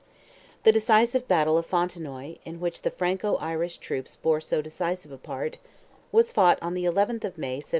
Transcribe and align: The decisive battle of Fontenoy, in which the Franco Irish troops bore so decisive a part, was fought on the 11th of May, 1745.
The 0.63 0.71
decisive 0.71 1.27
battle 1.27 1.59
of 1.59 1.67
Fontenoy, 1.67 2.37
in 2.43 2.59
which 2.59 2.81
the 2.81 2.89
Franco 2.89 3.35
Irish 3.35 3.77
troops 3.77 4.15
bore 4.15 4.41
so 4.41 4.59
decisive 4.59 5.11
a 5.11 5.17
part, 5.19 5.59
was 6.11 6.31
fought 6.31 6.57
on 6.59 6.73
the 6.73 6.85
11th 6.85 7.23
of 7.23 7.37
May, 7.37 7.57
1745. 7.61 7.69